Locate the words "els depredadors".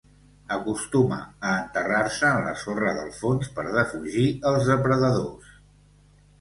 4.55-5.57